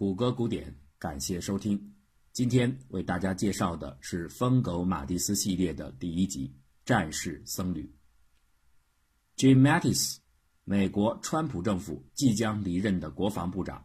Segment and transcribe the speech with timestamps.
[0.00, 1.78] 谷歌古典，感谢收听。
[2.32, 6.48] 今天为大家介绍的是疯狗马蒂斯系列的第一集
[6.86, 7.92] 《战士僧侣》。
[9.38, 10.16] Jim Mattis，
[10.64, 13.84] 美国川普政府即将离任的国防部长，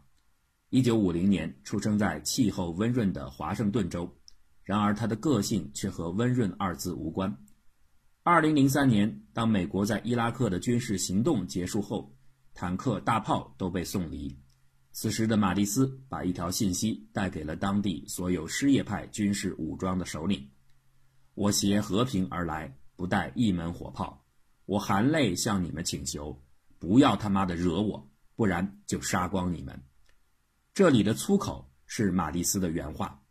[0.70, 4.10] 一九五零年出生在气候温润的华盛顿州，
[4.62, 7.36] 然而他的个性却和温润二字无关。
[8.22, 12.16] 二零零三年，当美国在伊拉克的军事行动结束后，
[12.54, 14.34] 坦克、大炮都被送离。
[14.98, 20.48] 此时的马蒂斯把一条信息带给了当地所有失业派军事武装的首领
[21.36, 24.24] ：“我携和平而来，不带一门火炮。
[24.64, 26.42] 我含泪向你们请求，
[26.78, 29.78] 不要他妈的惹我，不然就杀光你们。”
[30.72, 33.22] 这里的粗口是马蒂斯的原话。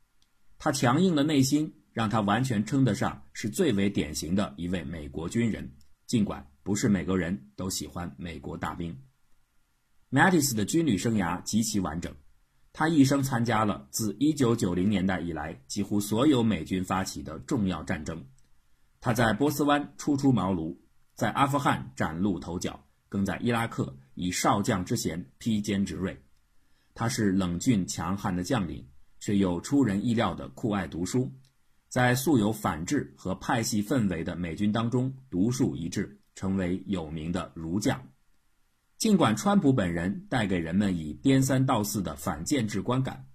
[0.60, 5.68] 他强硬的内心让他完全称得上是最为典型的一位美国军人，
[6.06, 8.96] 尽管不是每个人都喜欢美国大兵。
[10.12, 12.14] Mattis 的军旅生涯极其完整，
[12.72, 18.24] 他一生参加了自1990年代以来几乎所有美军发起的重要战争。
[19.02, 20.78] 他在波斯湾初出茅庐，
[21.16, 26.20] 在阿富汗崭露头角，更在伊拉克以少将之衔披坚执锐。
[26.94, 28.88] 他是冷峻强悍的将领，
[29.20, 31.30] 却又出人意料的酷爱读书，
[31.90, 38.02] 在素有反制和派系氛围的美军当中独树一帜，成为有名的儒将。
[38.98, 43.28] 尽管川普本人带给人们以颠三倒四的反建制观感，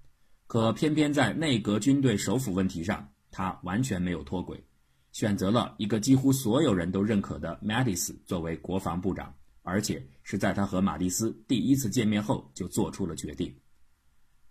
[0.47, 4.65] 可偏偏在内阁军队首辅问题上，他完全没有脱轨，
[5.13, 13.55] 选择了一个几乎所有人都认可的 Matis 作为国防部长，而且是在他和马蒂斯第一次见面后就做出了决定。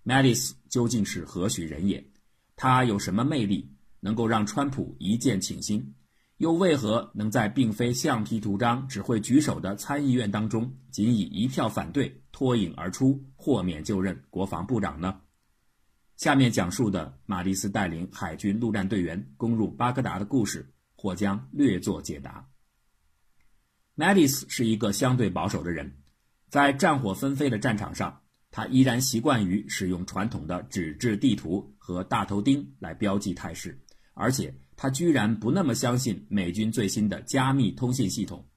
[0.06, 2.06] Mattis 究竟是何许人也？
[2.56, 5.96] 他有什么魅力能够让川普一见倾心？
[6.40, 15.20] 又为何能在并非橡皮图章、只会举手的参议院当中，仅以一票反对脱颖而出，豁免就任国防部长呢？
[16.16, 22.47] 下面讲述的马蒂斯带领海军陆战队员攻入巴格达的故事，或将略作解答。
[23.96, 25.94] 马蒂斯是一个相对保守的人，
[26.50, 33.78] 在战火纷飞的战场上，他依然习惯于使用传统的纸质地图和大头钉来标记态势，
[34.13, 34.56] 而且。
[34.81, 38.47] 他居然不那么相信美军最新的加密通信系统。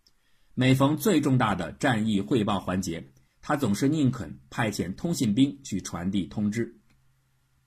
[0.55, 6.79] 每逢最重大的战役汇报环节，他总是宁肯派遣通信兵去传递通知。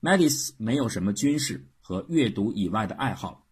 [0.00, 3.46] Mattis 没有什么军事和阅读以外的爱好，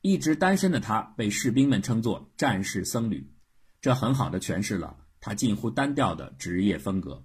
[0.00, 3.32] 一直单身的他被士兵们称作“战士僧侣”，
[3.80, 7.24] 这很好的诠释了他近乎单调的职业风格。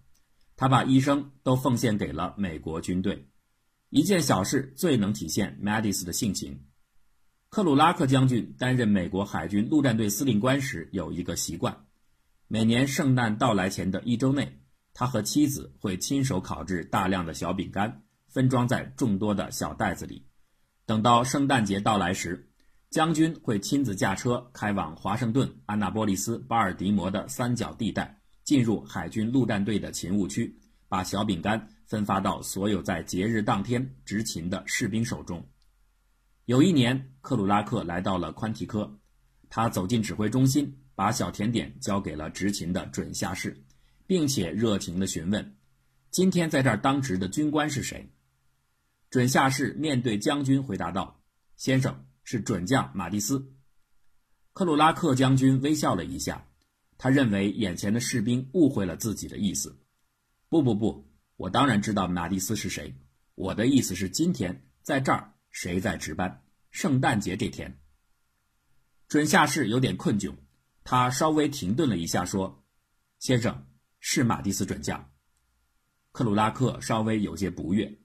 [0.56, 3.28] 他把一生都奉献给了美国军队。
[3.90, 6.68] 一件小事最能体现 Mattis 的性情。
[7.50, 11.86] 克鲁拉克将军担任美国海军陆战队司令官时，有一个习惯：
[12.48, 14.60] 每年圣诞到来前的一周内，
[14.94, 20.26] 他和妻子会亲手烤制大量的小饼干，分装在众多的小袋子里。
[20.86, 22.50] 等到圣诞节到来时，
[22.90, 35.42] 将军会亲自驾车开往华盛顿、安纳波利斯、巴尔的摩的三角地带，进入海军陆战队的勤务区，把小饼干分发到所有在节日当天执勤的士兵手中。
[36.46, 39.00] 有一年，克鲁拉克来到了宽提科，
[39.50, 43.66] 他走进指挥中心，把小甜点交给了执勤的准下士，
[44.06, 45.58] 并且热情地询问
[46.12, 48.12] ：“今天在这儿当值的军官是谁？”
[49.10, 51.20] 准下士面对将军回答道
[51.58, 53.52] ：“先生，是准将马蒂斯。”
[54.54, 56.46] 克鲁拉克将军微笑了一下，
[57.00, 59.76] 他认为眼前的士兵误会了自己的意思。
[60.48, 61.08] “不不不，
[61.38, 62.96] 我当然知道马蒂斯是谁。
[63.34, 66.44] 我的意思是，今天在这儿。”谁在值班？
[66.70, 67.80] 圣诞节这天，
[69.08, 70.36] 准下士有点困窘，
[70.84, 72.66] 他稍微停顿了一下，说
[73.20, 73.66] ：“先生，
[74.02, 75.14] 是马蒂斯准将。”
[76.12, 77.98] 克鲁拉克稍微有些不悦，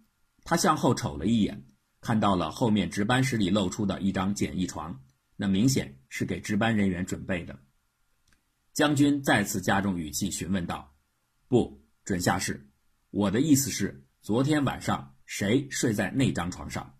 [0.44, 1.66] 他向后瞅了一眼，
[2.00, 5.02] 看到了后面值班室里露出的一张简易床，
[5.34, 7.58] 那明显是给值班人员准备的。
[8.72, 10.94] 将军再次加重语气询问道
[11.48, 12.70] ：“不，准下士，
[13.10, 16.96] 我的意思是，昨天晚上谁睡在那张床上？”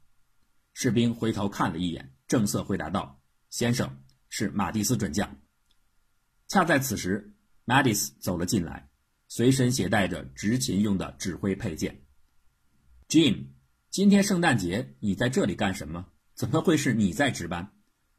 [0.72, 3.20] 士兵回头看了一眼，正色回答道
[3.50, 5.36] ：“先生，是马蒂斯准将。”
[6.48, 7.32] 恰在此时，
[7.64, 8.88] 马蒂斯走了进来，
[9.28, 12.00] 随身携带着执勤用的指挥佩剑。
[13.08, 13.46] Jim，
[13.90, 16.06] 今天圣诞节，你在这里干什么？
[16.34, 17.72] 怎么会是你在值班？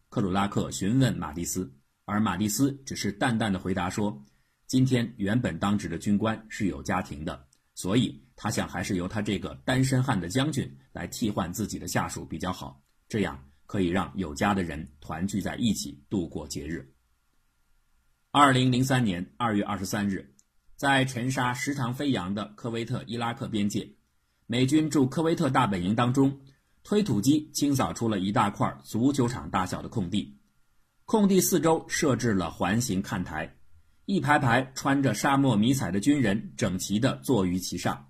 [0.10, 1.74] 克鲁拉克询问马蒂斯，
[2.06, 4.26] 而马蒂斯只是淡淡的回答说
[4.68, 7.48] ：“今天原本当值的军官是有家庭的。”
[7.82, 12.80] 所以他想，还是由他这个单身汉的将军来替换自己的下属比较好，
[13.10, 16.94] 这样可以让有家的人团聚在一起度过节日。
[18.30, 20.32] 二零零三年二月二十三日，
[20.76, 23.92] 在尘沙时常飞扬的科威特伊拉克边界，
[24.46, 26.40] 美军驻科威特大本营当中，
[26.84, 30.38] 推土机清扫出了一大块足球场大小的空地，
[31.06, 33.52] 空地四周设置了环形看台，
[34.12, 38.10] 一排排穿着沙漠迷彩的军人整齐地坐于其上。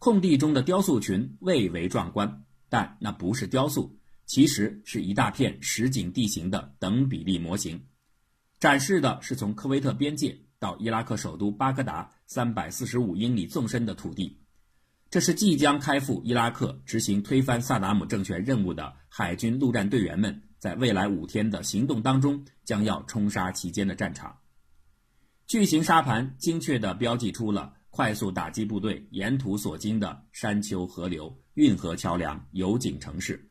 [0.00, 3.96] 空地中的雕塑群蔚为壮观，但那不是雕塑，
[4.26, 7.80] 其实是一大片实景地形的等比例模型。
[8.58, 14.36] 展示的是从科威特边界到伊拉克首都巴格达三百四十五英里纵深的土地，
[15.10, 24.36] 这是即将开赴伊拉克执行推翻萨达姆政权任务的海军陆战队员们在未来五天的行动当中将要冲杀其间的战场。
[25.50, 33.50] 巨型沙盘精确地标记出了快速打击部队沿途所经的山丘、河流、运河桥梁、油井城市。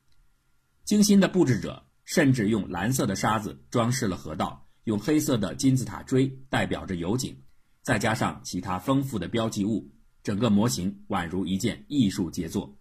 [0.86, 4.66] 精心的布置者甚至用蓝色的沙子装饰了河道。
[4.86, 7.36] 用黑色的金字塔锥代表着油井，
[7.82, 9.92] 再加上其他丰富的标记物，
[10.24, 12.78] 整个模型宛如一件艺术杰作。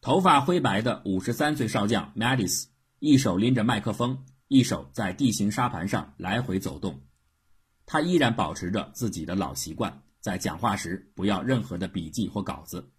[0.00, 2.64] 头发灰白的五十三岁少将 Madis
[2.98, 7.00] 一手拎着麦克风，一手在地形沙盘上来回走动。
[7.86, 12.90] 他依然保持着自己的老习惯，在讲话时不要任何的笔记或稿子。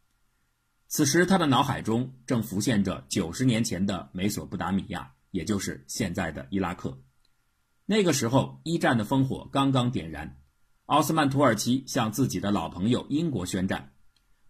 [0.88, 7.02] 此时，他的脑海中正浮现着九十年前的美索不达米亚，也就是现在的伊拉克。
[7.86, 10.40] 那个时候，一战的烽火刚刚点燃，
[10.86, 13.94] 奥斯曼土耳其向自己的老朋友英国宣战。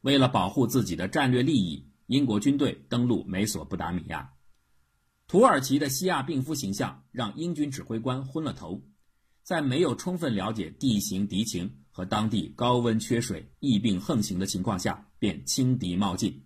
[0.02, 4.34] 为了保护自己的战略利益，英国军队登陆美索不达米亚。
[5.28, 8.84] 土耳其的西亚病夫形象让英军指挥官昏了头，
[9.46, 16.44] 在没有充分了解地形敌情和当地高温缺水、疫病横行的情况下，便轻敌冒进，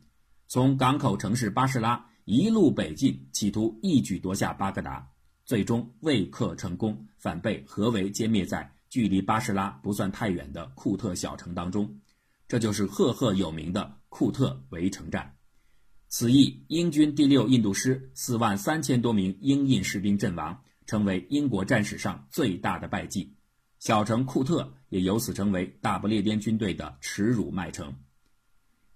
[0.50, 5.10] 从港口城市巴士拉一路北进，企图一举夺下巴格达。
[5.46, 12.02] 最终未克成功，反被合围歼灭在距离巴士拉不算太远的库特小城当中。
[12.50, 15.38] 这就是赫赫有名的库特围城战。
[16.10, 23.36] 此役，英军第六印度师四万三千多名英印士兵阵亡，成为英国战史上最大的败绩。
[23.78, 27.94] 小城库特也由此成为大不列颠军队的耻辱麦城。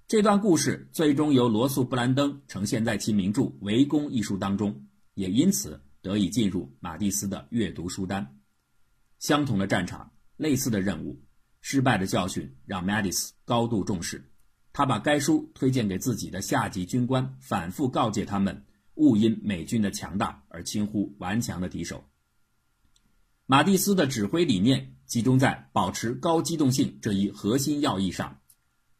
[0.07, 5.79] 这段故事最终由罗素·布兰登呈现在其名著《围攻》一书当中，也因此。
[6.01, 8.37] 得以进入马蒂斯的阅读书单。
[9.19, 11.23] 相同的战场，类似的任务，
[11.61, 14.29] 失败的教训让马蒂斯高度重视。
[14.73, 22.03] 他把该书推荐给自己的下级军官，反复告诫他们勿因美军的强大而轻忽顽强的敌手。
[23.45, 28.39] 马蒂斯的指挥理念集中在保持高机动性这一核心要义上。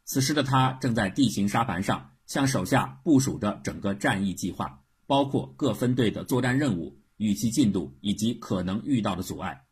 [0.05, 4.79] 此时的他正在地形沙盘上向手下部署着整个战役计划。
[5.05, 9.65] 包括各分队的作战任务、预期进度以及可能遇到的阻碍。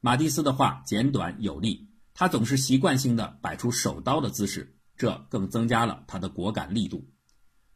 [0.00, 7.04] 马蒂斯的话简短有力，他总是习惯性的摆出手刀的姿势，这更增加了他的果敢力度。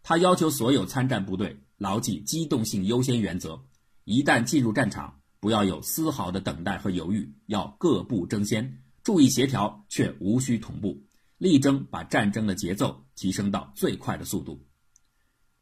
[0.09, 3.63] 他要求所有参战部队牢记机动性优先原则，
[4.05, 11.05] 一旦进入战场，不要有丝毫的等待和犹豫，要各步争先，注意协调却无需同步，
[11.37, 14.65] 力争把战争的节奏提升到最快的速度。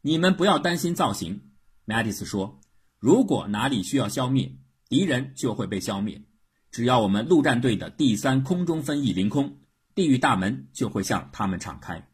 [0.01, 1.51] 你们不要担心造型，
[1.85, 2.61] 麦迪斯说
[3.01, 4.57] ：“如果哪里需要消灭，
[4.89, 6.23] 敌人就会被消灭。
[6.71, 9.59] 只要我们陆战队的第三空中分翼凌空，
[9.97, 12.09] 地狱大门就会向他们敞开。”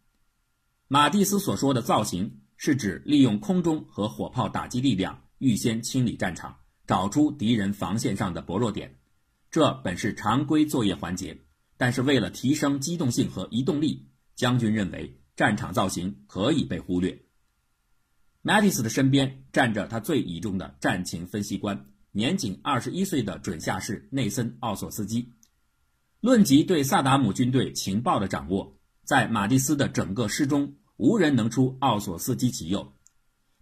[0.93, 6.55] 马蒂斯所说的造型，是指利用空中和火炮打击力量，预先清理战场，
[6.87, 8.99] 找出敌人防线上的薄弱点。
[9.51, 11.41] 这本是常规作业环节，
[11.79, 17.23] 但是为了提升机动性和移动力，将军认为战场造型可以被忽略。
[18.43, 25.33] 马蒂斯的身边站着他最倚重的战情分析官，年仅二十一岁的准下士内森·奥索斯基。
[26.21, 32.93] 论及对萨达姆军队情报的掌握，在马蒂斯的整个师中，无人能出奥索斯基其右。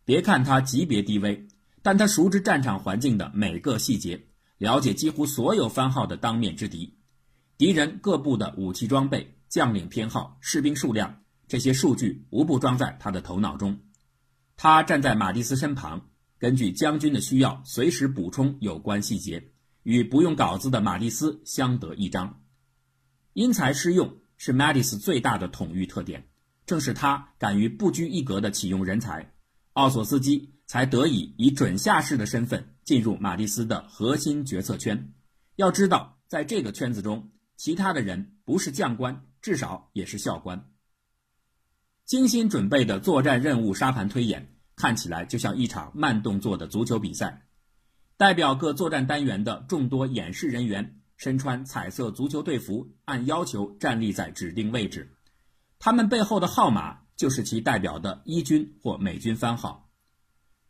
[0.05, 1.49] 别看他级别低微，
[1.81, 4.27] 但他熟知战场环境的每个细节，
[4.59, 6.99] 了解几乎所有番号的当面之敌，
[7.57, 13.79] 敌人各部的武器装备、将领偏好、士兵数量，这些数据无不装在他的头脑中。
[14.59, 19.43] 他站在马蒂斯身旁，根据将军的需要，随时补充有关细节，
[19.85, 22.43] 与不用稿子的马蒂斯相得益彰。
[23.33, 26.27] 因材施用是马蒂斯最大的统御特点，
[26.71, 29.35] 正是他敢于不拘一格地启用人才，
[29.73, 35.13] 奥索斯基才得以以准下士的身份进入马蒂斯的核心决策圈。
[35.57, 40.71] 要知道，在这个圈子中，其他的人不是将官，至少也是校官。
[42.05, 47.49] 精心准备的作战任务沙盘推演，看起来就像一场慢动作的足球比赛。
[48.17, 55.17] 代表各作战单元的众多演示人员身穿彩色足球队服，按要求站立在指定位置。
[55.81, 59.91] 他们背后的号码就是其代表的伊军或美军番号。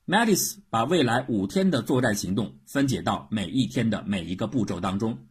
[0.07, 5.27] Mattis 把未来五天的作战行动分解到每一天的每一个步骤当中，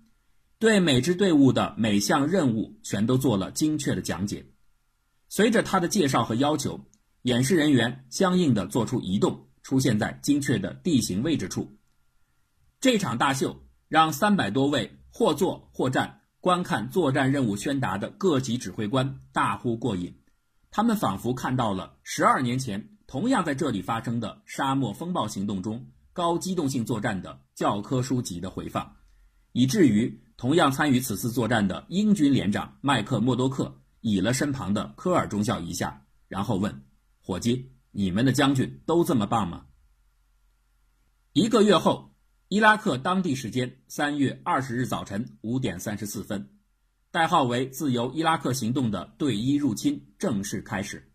[0.59, 4.45] 对每支队伍的每项任务全都做了精确的讲解。
[5.29, 6.81] 随着他的介绍和要求，
[7.21, 11.77] 演示人员相应的做出移动，出现在精确的地形位置处。
[12.81, 20.21] 这场大秀让三百多位或坐或站观看作战任务宣达的各级指挥官大呼过瘾，
[20.71, 28.95] 他们仿佛看到了十二年前同样在这里发生的沙漠风暴行动中高机动性作战的教科书级的回放，
[29.51, 33.75] 以至于同样参与此次作战的英军连长麦克默多克。
[34.01, 36.85] 倚了身旁的科尔中校一下，然后问
[37.19, 39.65] ：“伙计，你们的将军都这么棒吗？”
[41.35, 42.08] 一个月后，
[42.49, 46.49] 伊拉克当地时间三月二十日早晨五点三十四分，
[47.11, 51.11] 代号为“自由伊拉克行动”的对伊入侵正式开始。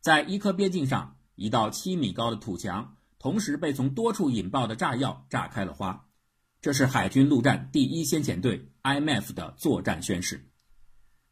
[0.00, 6.06] 在伊科边境上，一道七米高的土墙同时被从多处引爆的炸药炸开了花。
[6.60, 10.52] 这是海军陆战第一先遣队 IMF 的作战宣誓。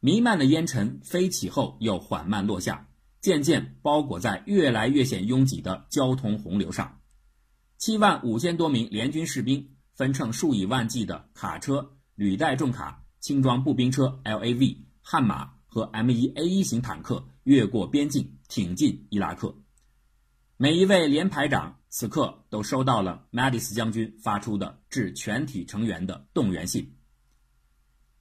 [0.01, 2.89] 弥漫的烟尘飞起后又缓慢落下，
[3.21, 6.98] 渐渐包裹在越来越显拥挤的交通洪流上。
[7.79, 19.55] 七万五千多名联军士兵分乘数以万计的卡车、履带重卡、轻装步兵车 （LAV）、悍马和 M1A1 型坦克越过边境，挺进伊拉克。
[20.57, 26.95] 每一位连排长此刻都收到了马蒂斯将军发出的致全体成员的动员信。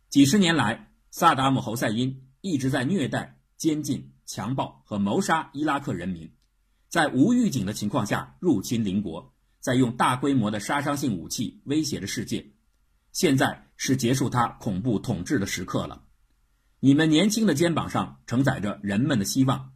[0.08, 0.86] 几十年来。
[1.10, 6.30] 萨达姆侯赛因一直在虐待、监禁、强暴和谋杀伊拉克人民，
[6.90, 9.34] 在无预警的情况下入侵邻国，
[9.68, 12.52] 在用大规模的杀伤性武器威胁着世界。
[13.12, 16.04] 现在是结束他恐怖统治的时刻了。
[16.80, 19.72] 你们年轻的肩膀上承载着人们的希望。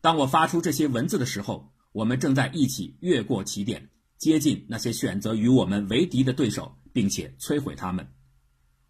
[0.00, 8.08] 当我发出这些文字的时候，我们正在一起越过起点，接近那些选择与我们为敌的对手，并且摧毁他们。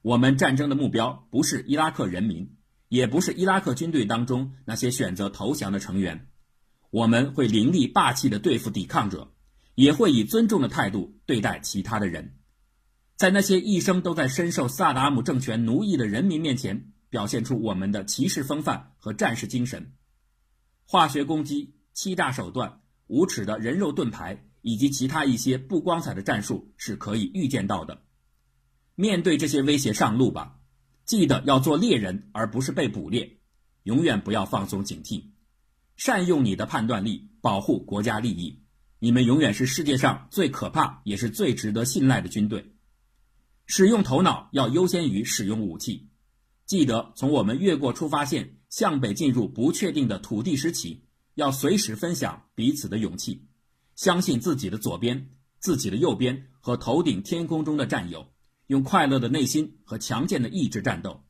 [0.03, 2.55] 我们战争的目标不是伊拉克人民，
[2.89, 6.29] 也不是伊拉克军队当中那些选择投降的成员。
[6.91, 9.35] 我们会凌厉霸气地对付抵抗者，
[9.79, 12.37] 也会以尊重的态度对待其他的人。
[13.15, 19.93] 在那些一生都在深受萨达姆政权奴役的人民面前，表现出我们的骑士风范和战士精神。
[20.85, 28.03] 化学攻击、欺诈手段、无耻的人肉盾牌以及其他一些不光彩的战术是可以预见到的。
[28.97, 30.59] 面对这些威胁，上路吧！
[31.05, 33.39] 记得要做猎人，而不是被捕猎。
[33.85, 35.23] 永远不要放松警惕，
[35.95, 38.65] 善用你的判断力，保护国家利益。
[39.01, 42.75] 你们永远是世界上最可怕，也是最值得信赖的军队。
[43.67, 46.09] 使用头脑要优先于使用武器。
[46.67, 53.47] 记得从我们越过出发线，向北进入不确定的土地时起，要随时分享彼此的勇气，
[53.95, 58.33] 相信自己的左边、自己的右边和头顶天空中的战友。
[58.67, 61.25] 用快乐的内心和强健的意志战斗，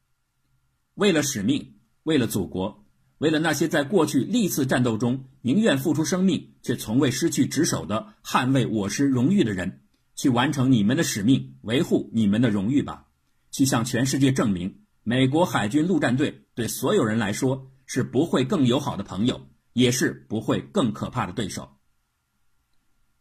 [0.94, 2.84] 为了使命，为了祖国，
[3.18, 9.82] 为了那些在过去历次战斗中宁愿付出生命却从未失去职守的捍卫我师荣誉的人，
[10.14, 13.06] 去完成你们的使命，维护你们的荣誉吧！
[13.50, 21.76] 去向全世界证明，美国海军陆战队对所有人来说是不会更友好的朋友，也是不会更可怕的对手。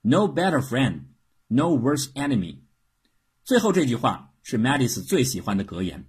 [0.01, 1.05] No better friend,
[1.47, 2.59] no worse enemy.
[3.43, 6.05] 最后这句话是 Madis 最喜欢的格言，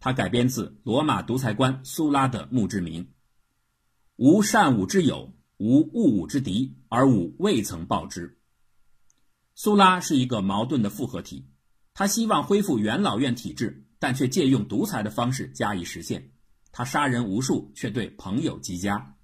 [0.00, 3.08] 它改编自罗马独裁官苏拉的墓志铭
[4.18, 8.38] ：“无善武之友，无恶武之敌，而吾未曾报之。”
[9.54, 11.46] 苏拉是一个矛盾的复合体，
[11.94, 16.32] 他希望恢复元老院体制，但却借用独裁的方式加以实现。
[16.72, 19.16] 他杀人无数，却对朋友极佳。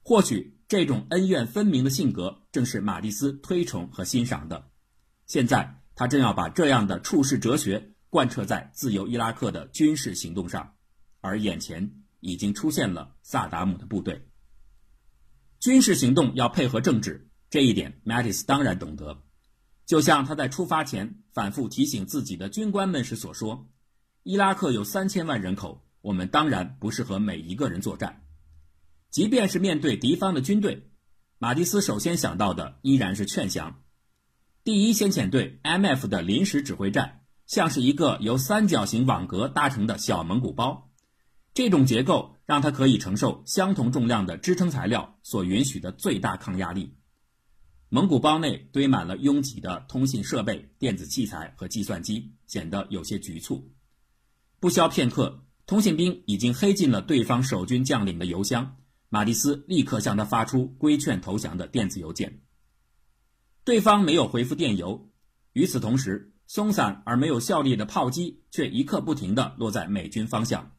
[0.00, 4.70] 或许这种恩怨分明的性格，正是马蒂斯推崇和欣赏的。
[5.26, 5.78] 现在。
[5.94, 10.74] 他正要把这样的处世哲学贯彻在自由伊拉克的军事行动上，
[11.20, 14.26] 而眼前已经出现了萨达姆的部队。
[15.60, 19.22] 军事行动要配合政治，这一点 Mattis 当然懂得。
[19.84, 23.68] 就像他在出发前反复提醒自己的军官们时所说
[24.22, 28.22] ：“伊拉克有三千万人口，我们当然不适合每一个人作战。
[29.10, 30.90] 即便是面对敌方的军队，
[31.38, 33.82] 马蒂斯首先想到的依然是劝降。”
[34.64, 40.91] 第一先遣队 M.F 的临时指挥站像是一个由三角形网格搭成的小蒙古包，
[41.54, 46.94] 这种结构让它可以承受相同重量的支撑材料所允许的最大抗压力。
[47.90, 53.70] 蒙古包内堆满了拥挤的通信设备、电子器材和计算机，显得有些局促。
[54.60, 58.76] 不消片刻，通信兵已经黑进了对方守军将领的邮箱。
[59.10, 62.40] 马蒂斯立刻向他发出规劝投降的电子邮件。
[63.62, 65.10] 对方没有回复电邮。
[65.52, 70.72] 与此同时，松散而没有效力的炮击却一刻不停地落在美军方向。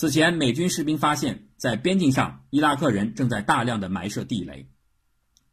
[0.00, 4.70] 此前，美军士兵发现，在边境上，伊拉克人正在大量的埋设地雷。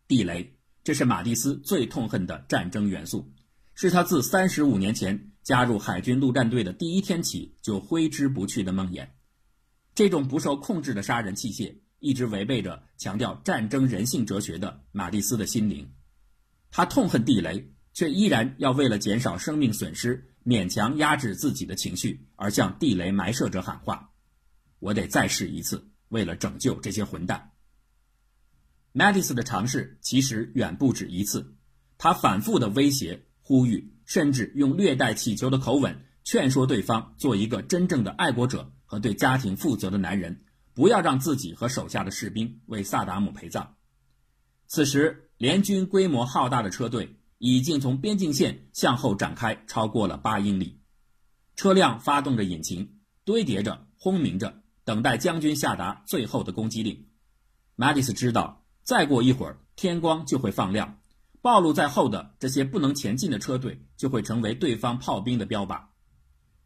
[0.08, 3.34] 地雷，这是马蒂斯最痛恨的战争元素，
[3.74, 9.08] 是他自三十五年前加入海军陆战队的第一天起就挥之不去的梦魇。
[9.96, 11.78] 这种不受控制的杀人器械。
[11.98, 15.90] 一直违背着强调战争人性哲学的马蒂斯的心灵，
[16.70, 24.12] 他痛恨地雷，却依然要为了减少生命损失，勉强压制自己的情绪，而向地雷埋设者喊话
[24.86, 27.52] ：“我得再试一次，为了拯救这些混蛋。”
[28.94, 31.56] 马蒂斯的尝试其实远不止一次，
[31.98, 40.44] 他反复的威胁、呼吁，甚至用略带乞求的口吻劝说对方做一个真正的爱国者和对家庭负责的男人。
[40.76, 43.78] 不要让自己和手下的士兵为萨达姆陪葬。
[44.68, 50.82] 此时，联军规模浩大的车队已经从边境线向后展开超过了八英里，
[51.56, 57.08] 车辆发动着引擎，堆叠着，轰鸣着，等待将军下达最后的攻击令。
[57.76, 61.02] 马蒂斯知道，再过一会儿，天光就会放亮，
[61.42, 65.82] 暴露在后的这些不能前进的车队就会成为对方炮兵的标靶。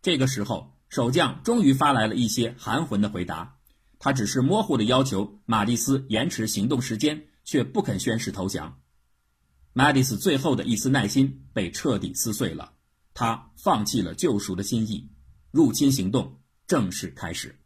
[0.02, 3.58] 这个时候，守将终于发来了一些含混的回答。
[4.00, 8.80] 他只是模糊的要求马蒂斯延迟行动时间，却不肯宣誓投降。
[9.74, 12.74] 马蒂斯最后的一丝耐心被彻底撕碎了，
[13.14, 15.10] 他放弃了救赎的心意，
[15.52, 17.59] 入侵行动正式开始。